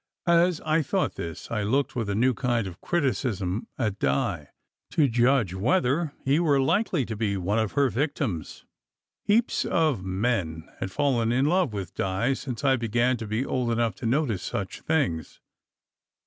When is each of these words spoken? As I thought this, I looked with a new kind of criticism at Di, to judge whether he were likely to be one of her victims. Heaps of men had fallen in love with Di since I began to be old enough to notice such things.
As 0.25 0.61
I 0.61 0.81
thought 0.81 1.13
this, 1.13 1.51
I 1.51 1.61
looked 1.61 1.95
with 1.95 2.09
a 2.09 2.15
new 2.15 2.33
kind 2.33 2.65
of 2.65 2.81
criticism 2.81 3.67
at 3.77 3.99
Di, 3.99 4.47
to 4.89 5.07
judge 5.07 5.53
whether 5.53 6.11
he 6.25 6.39
were 6.39 6.59
likely 6.59 7.05
to 7.05 7.15
be 7.15 7.37
one 7.37 7.59
of 7.59 7.73
her 7.73 7.87
victims. 7.87 8.65
Heaps 9.25 9.63
of 9.63 10.03
men 10.03 10.67
had 10.79 10.89
fallen 10.91 11.31
in 11.31 11.45
love 11.45 11.71
with 11.71 11.93
Di 11.93 12.33
since 12.33 12.63
I 12.63 12.77
began 12.77 13.15
to 13.17 13.27
be 13.27 13.45
old 13.45 13.69
enough 13.71 13.93
to 13.97 14.07
notice 14.07 14.41
such 14.41 14.79
things. 14.81 15.39